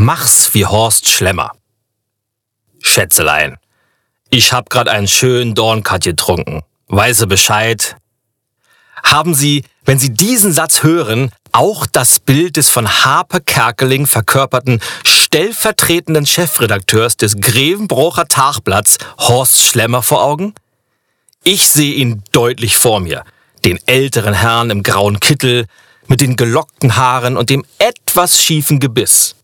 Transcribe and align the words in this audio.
Mach's 0.00 0.54
wie 0.54 0.64
Horst 0.64 1.08
Schlemmer 1.08 1.50
Schätzelein, 2.80 3.56
ich 4.30 4.52
hab 4.52 4.70
grad 4.70 4.88
einen 4.88 5.08
schönen 5.08 5.56
Dorncut 5.56 6.04
getrunken. 6.04 6.62
Weiße 6.86 7.26
Bescheid. 7.26 7.96
Haben 9.02 9.34
Sie, 9.34 9.64
wenn 9.84 9.98
Sie 9.98 10.10
diesen 10.10 10.52
Satz 10.52 10.84
hören, 10.84 11.32
auch 11.50 11.84
das 11.84 12.20
Bild 12.20 12.58
des 12.58 12.70
von 12.70 12.88
Harpe 12.88 13.40
Kerkeling 13.40 14.06
verkörperten 14.06 14.80
stellvertretenden 15.04 16.26
Chefredakteurs 16.26 17.16
des 17.16 17.40
Grevenbrocher 17.40 18.28
Tagblatts 18.28 18.98
Horst 19.18 19.60
Schlemmer 19.60 20.04
vor 20.04 20.22
Augen? 20.22 20.54
Ich 21.42 21.66
sehe 21.66 21.94
ihn 21.94 22.22
deutlich 22.30 22.76
vor 22.76 23.00
mir, 23.00 23.24
den 23.64 23.80
älteren 23.86 24.34
Herrn 24.34 24.70
im 24.70 24.84
grauen 24.84 25.18
Kittel, 25.18 25.66
mit 26.06 26.20
den 26.20 26.36
gelockten 26.36 26.94
Haaren 26.94 27.36
und 27.36 27.50
dem 27.50 27.64
etwas 27.80 28.40
schiefen 28.40 28.78
Gebiss. 28.78 29.34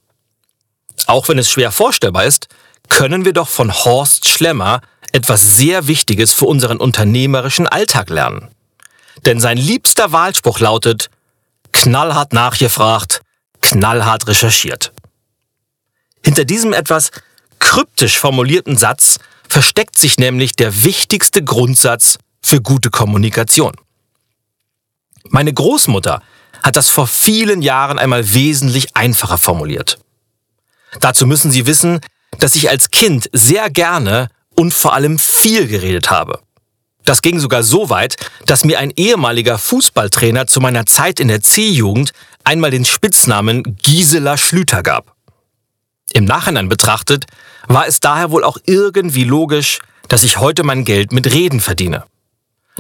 Auch 1.07 1.29
wenn 1.29 1.39
es 1.39 1.51
schwer 1.51 1.71
vorstellbar 1.71 2.25
ist, 2.25 2.49
können 2.89 3.25
wir 3.25 3.33
doch 3.33 3.49
von 3.49 3.73
Horst 3.73 4.29
Schlemmer 4.29 4.81
etwas 5.13 5.57
sehr 5.57 5.87
Wichtiges 5.87 6.33
für 6.33 6.47
unseren 6.47 6.79
unternehmerischen 6.79 7.69
Alltag 7.69 8.11
lernen. 8.11 8.49
Denn 9.27 9.41
sein 9.41 9.57
liebster 9.57 10.13
Wahlspruch 10.13 10.61
lautet, 10.61 11.09
knallhart 11.73 12.33
nachgefragt, 12.33 13.21
knallhart 13.61 14.27
recherchiert. 14.27 14.93
Hinter 16.25 16.45
diesem 16.45 16.73
etwas 16.73 17.11
kryptisch 17.59 18.19
formulierten 18.19 18.77
Satz 18.77 19.19
versteckt 19.49 19.99
sich 19.99 20.19
nämlich 20.19 20.53
der 20.53 20.85
wichtigste 20.85 21.45
Grundsatz 21.45 22.19
für 22.43 22.61
gute 22.61 22.91
Kommunikation. 22.91 23.73
Meine 25.29 25.53
Großmutter 25.53 26.23
hat 26.63 26.77
das 26.77 26.89
vor 26.89 27.07
vielen 27.07 27.63
Jahren 27.63 27.99
einmal 27.99 28.35
wesentlich 28.35 28.97
einfacher 28.97 29.39
formuliert. 29.39 29.99
Dazu 31.01 31.27
müssen 31.27 31.51
Sie 31.51 31.67
wissen, 31.67 32.01
dass 32.39 32.55
ich 32.55 32.71
als 32.71 32.91
Kind 32.91 33.29
sehr 33.33 33.71
gerne 33.71 34.29
und 34.55 34.73
vor 34.75 34.95
allem 34.95 35.19
viel 35.19 35.67
geredet 35.67 36.11
habe. 36.11 36.41
Das 37.05 37.21
ging 37.21 37.39
sogar 37.39 37.63
so 37.63 37.91
weit, 37.91 38.17
dass 38.47 38.65
mir 38.65 38.79
ein 38.79 38.93
ehemaliger 38.97 39.59
Fußballtrainer 39.59 40.47
zu 40.47 40.61
meiner 40.61 40.87
Zeit 40.87 41.21
in 41.21 41.29
der 41.29 41.43
C-Jugend 41.43 42.13
einmal 42.45 42.71
den 42.71 42.85
Spitznamen 42.85 43.77
Gisela 43.83 44.39
Schlüter 44.39 44.83
gab. 44.83 45.15
Im 46.13 46.25
Nachhinein 46.25 46.69
betrachtet 46.69 47.27
war 47.67 47.87
es 47.87 48.01
daher 48.01 48.31
wohl 48.31 48.45
auch 48.45 48.59
irgendwie 48.65 49.25
logisch, 49.25 49.81
dass 50.09 50.23
ich 50.23 50.39
heute 50.39 50.63
mein 50.63 50.85
Geld 50.85 51.13
mit 51.13 51.31
Reden 51.33 51.61
verdiene. 51.61 52.05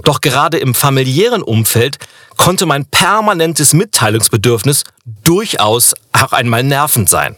Doch 0.02 0.20
gerade 0.20 0.58
im 0.58 0.74
familiären 0.74 1.42
Umfeld 1.42 1.98
konnte 2.36 2.66
mein 2.66 2.86
permanentes 2.86 3.72
Mitteilungsbedürfnis 3.72 4.84
durchaus 5.04 5.94
auch 6.12 6.32
einmal 6.32 6.62
nervend 6.62 7.08
sein. 7.08 7.36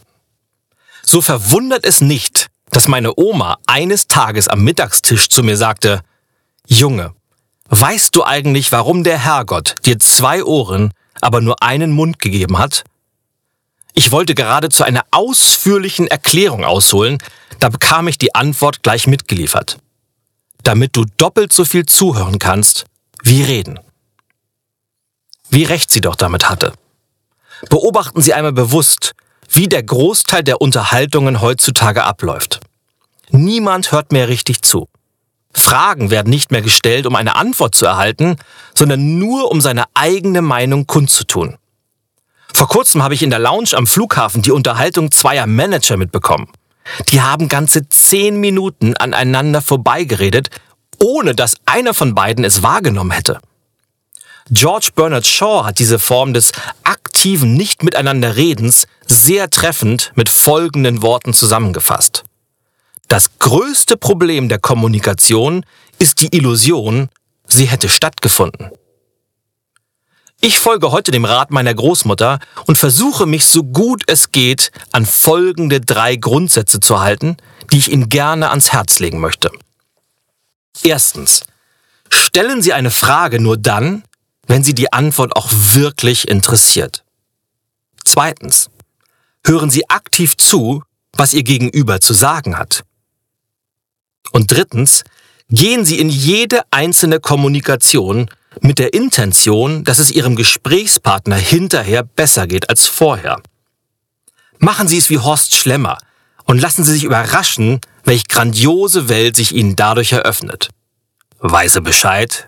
So 1.07 1.21
verwundert 1.21 1.85
es 1.85 2.01
nicht, 2.01 2.47
dass 2.69 2.87
meine 2.87 3.13
Oma 3.17 3.57
eines 3.65 4.07
Tages 4.07 4.47
am 4.47 4.63
Mittagstisch 4.63 5.29
zu 5.29 5.43
mir 5.43 5.55
sagte, 5.55 6.01
Junge, 6.67 7.13
weißt 7.69 8.15
du 8.15 8.23
eigentlich, 8.23 8.71
warum 8.71 9.03
der 9.03 9.17
Herrgott 9.17 9.75
dir 9.85 9.99
zwei 9.99 10.43
Ohren, 10.43 10.91
aber 11.21 11.41
nur 11.41 11.63
einen 11.63 11.91
Mund 11.91 12.19
gegeben 12.19 12.57
hat? 12.57 12.83
Ich 13.93 14.11
wollte 14.11 14.35
gerade 14.35 14.69
zu 14.69 14.83
einer 14.83 15.05
ausführlichen 15.11 16.07
Erklärung 16.07 16.65
ausholen, 16.65 17.17
da 17.59 17.69
bekam 17.69 18.07
ich 18.07 18.17
die 18.17 18.35
Antwort 18.35 18.83
gleich 18.83 19.07
mitgeliefert 19.07 19.77
damit 20.67 20.97
du 20.97 21.05
doppelt 21.15 21.53
so 21.53 21.63
viel 21.63 21.85
zuhören 21.85 22.39
kannst 22.39 22.85
wie 23.23 23.41
reden. 23.41 23.79
Wie 25.49 25.63
recht 25.63 25.89
sie 25.89 26.01
doch 26.01 26.15
damit 26.15 26.49
hatte. 26.49 26.73
Beobachten 27.69 28.21
Sie 28.21 28.33
einmal 28.33 28.51
bewusst, 28.51 29.13
wie 29.47 29.67
der 29.67 29.83
Großteil 29.83 30.43
der 30.43 30.61
Unterhaltungen 30.61 31.41
heutzutage 31.41 32.03
abläuft. 32.03 32.59
Niemand 33.29 33.91
hört 33.91 34.11
mehr 34.11 34.27
richtig 34.27 34.61
zu. 34.61 34.87
Fragen 35.53 36.11
werden 36.11 36.29
nicht 36.29 36.51
mehr 36.51 36.61
gestellt, 36.61 37.05
um 37.05 37.15
eine 37.15 37.35
Antwort 37.35 37.75
zu 37.75 37.85
erhalten, 37.85 38.37
sondern 38.75 39.17
nur 39.17 39.51
um 39.51 39.59
seine 39.59 39.85
eigene 39.93 40.41
Meinung 40.41 40.87
kundzutun. 40.87 41.57
Vor 42.53 42.67
kurzem 42.67 43.03
habe 43.03 43.13
ich 43.13 43.23
in 43.23 43.29
der 43.29 43.39
Lounge 43.39 43.71
am 43.73 43.87
Flughafen 43.87 44.41
die 44.41 44.51
Unterhaltung 44.51 45.11
zweier 45.11 45.47
Manager 45.47 45.97
mitbekommen. 45.97 46.47
Die 47.09 47.21
haben 47.21 47.49
ganze 47.49 47.89
zehn 47.89 48.39
Minuten 48.39 48.95
aneinander 48.95 49.61
vorbeigeredet, 49.61 50.49
ohne 50.99 51.35
dass 51.35 51.55
einer 51.65 51.93
von 51.93 52.15
beiden 52.15 52.43
es 52.43 52.63
wahrgenommen 52.63 53.11
hätte. 53.11 53.39
George 54.49 54.91
Bernard 54.95 55.27
Shaw 55.27 55.65
hat 55.65 55.79
diese 55.79 55.99
Form 55.99 56.33
des 56.33 56.51
aktiven 56.83 57.55
nicht 57.55 57.83
miteinander 57.83 58.37
Redens 58.37 58.87
sehr 59.05 59.49
treffend 59.49 60.11
mit 60.15 60.29
folgenden 60.29 61.01
Worten 61.01 61.33
zusammengefasst. 61.33 62.23
Das 63.07 63.39
größte 63.39 63.97
Problem 63.97 64.49
der 64.49 64.59
Kommunikation 64.59 65.65
ist 65.99 66.21
die 66.21 66.35
Illusion, 66.35 67.09
sie 67.45 67.65
hätte 67.65 67.89
stattgefunden. 67.89 68.71
Ich 70.39 70.59
folge 70.59 70.91
heute 70.91 71.11
dem 71.11 71.25
Rat 71.25 71.49
meiner 71.49 71.73
Großmutter 71.73 72.39
und 72.67 72.77
versuche 72.77 73.25
mich 73.25 73.47
so 73.47 73.63
gut 73.63 74.03
es 74.07 74.31
geht 74.31 74.71
an 74.91 75.05
folgende 75.05 75.81
drei 75.81 76.15
Grundsätze 76.15 76.79
zu 76.79 76.99
halten, 76.99 77.37
die 77.71 77.79
ich 77.79 77.91
Ihnen 77.91 78.09
gerne 78.09 78.49
ans 78.51 78.71
Herz 78.71 78.99
legen 78.99 79.19
möchte. 79.19 79.49
Erstens. 80.83 81.43
Stellen 82.09 82.61
Sie 82.61 82.71
eine 82.71 82.91
Frage 82.91 83.39
nur 83.41 83.57
dann, 83.57 84.03
wenn 84.47 84.63
Sie 84.63 84.73
die 84.73 84.91
Antwort 84.91 85.35
auch 85.35 85.49
wirklich 85.51 86.27
interessiert. 86.27 87.03
Zweitens. 88.03 88.69
Hören 89.45 89.69
Sie 89.69 89.89
aktiv 89.89 90.35
zu, 90.35 90.83
was 91.13 91.33
Ihr 91.33 91.43
Gegenüber 91.43 92.01
zu 92.01 92.13
sagen 92.13 92.57
hat. 92.57 92.83
Und 94.31 94.51
drittens. 94.51 95.03
Gehen 95.49 95.85
Sie 95.85 95.99
in 95.99 96.09
jede 96.09 96.61
einzelne 96.71 97.21
Kommunikation 97.21 98.29
mit 98.59 98.79
der 98.79 98.93
Intention, 98.93 99.85
dass 99.85 99.99
es 99.99 100.11
Ihrem 100.11 100.35
Gesprächspartner 100.35 101.37
hinterher 101.37 102.03
besser 102.03 102.47
geht 102.47 102.69
als 102.69 102.85
vorher. 102.85 103.41
Machen 104.59 104.89
Sie 104.89 104.97
es 104.97 105.09
wie 105.09 105.19
Horst 105.19 105.55
Schlemmer 105.55 105.97
und 106.43 106.59
lassen 106.59 106.83
Sie 106.83 106.91
sich 106.91 107.05
überraschen, 107.05 107.79
welch 108.03 108.27
grandiose 108.27 109.07
Welt 109.07 109.35
sich 109.35 109.53
Ihnen 109.53 109.75
dadurch 109.75 110.11
eröffnet. 110.11 110.69
Weise 111.39 111.81
Bescheid. 111.81 112.47